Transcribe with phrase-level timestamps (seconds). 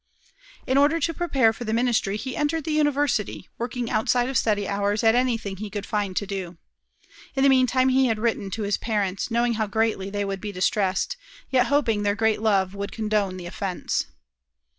[0.65, 4.67] In order to prepare for the ministry he entered the university, working outside of study
[4.67, 6.57] hours at anything he could find to do.
[7.35, 10.51] In the meantime he had written to his parents, knowing how greatly they would be
[10.51, 11.17] distressed,
[11.51, 14.05] yet hoping their great love would condone the offense.